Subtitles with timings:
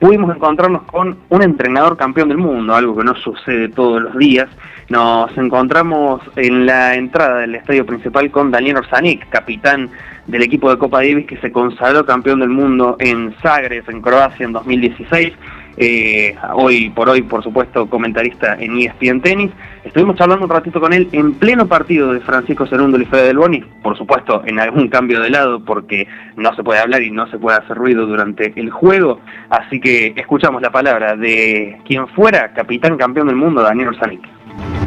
[0.00, 4.48] pudimos encontrarnos con un entrenador campeón del mundo, algo que no sucede todos los días.
[4.88, 9.90] Nos encontramos en la entrada del estadio principal con Daniel Orsanic, capitán
[10.26, 14.46] del equipo de Copa Davis que se consagró campeón del mundo en Zagreb, en Croacia,
[14.46, 15.32] en 2016.
[15.76, 19.50] Eh, hoy por hoy, por supuesto, comentarista en ESPN Tenis.
[19.84, 23.38] Estuvimos hablando un ratito con él en pleno partido de Francisco Cerúndolo y Fede Del
[23.38, 27.26] Boni, por supuesto, en algún cambio de lado, porque no se puede hablar y no
[27.28, 29.20] se puede hacer ruido durante el juego.
[29.48, 34.20] Así que escuchamos la palabra de quien fuera capitán campeón del mundo, Daniel Orsanic.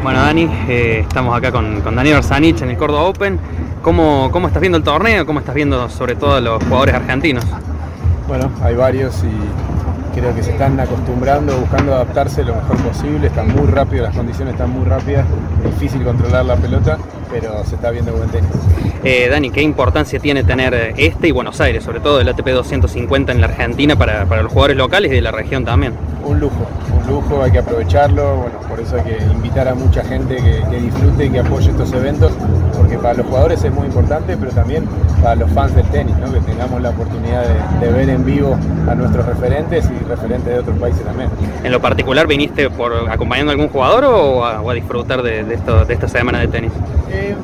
[0.03, 3.39] Bueno, Dani, eh, estamos acá con, Daniel Orsanic en el Córdoba Open.
[3.81, 5.25] ¿Cómo, ¿Cómo estás viendo el torneo?
[5.25, 7.45] ¿Cómo estás viendo sobre todo a los jugadores argentinos?
[8.27, 9.82] Bueno, hay varios y
[10.31, 14.69] que se están acostumbrando, buscando adaptarse lo mejor posible, están muy rápidos, las condiciones están
[14.69, 15.25] muy rápidas,
[15.65, 16.97] difícil controlar la pelota,
[17.29, 18.49] pero se está viendo buen tenis.
[19.03, 23.31] Eh, Dani, ¿qué importancia tiene tener este y Buenos Aires, sobre todo el ATP 250
[23.33, 25.93] en la Argentina para, para los jugadores locales y de la región también?
[26.25, 26.65] Un lujo,
[27.01, 30.63] un lujo, hay que aprovecharlo, bueno, por eso hay que invitar a mucha gente que,
[30.69, 32.31] que disfrute y que apoye estos eventos,
[32.77, 34.85] porque para los jugadores es muy importante, pero también
[35.21, 36.31] para los fans del tenis, ¿no?
[36.31, 38.57] que tengamos la oportunidad de, de ver en vivo
[38.89, 41.29] a nuestros referentes y referentes de otros países también.
[41.63, 45.93] ¿En lo particular viniste por acompañando a algún jugador o a, disfrutar de, esto, de
[45.93, 46.71] esta semana de tenis?
[47.09, 47.35] Eh,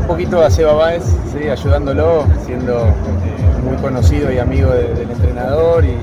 [0.00, 1.48] un poquito a Seba Báez, ¿sí?
[1.48, 5.96] ayudándolo, siendo eh, muy conocido y amigo del entrenador y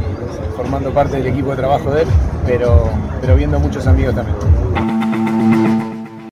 [0.61, 2.07] formando parte del equipo de trabajo de él,
[2.45, 2.87] pero,
[3.19, 5.70] pero viendo muchos amigos también.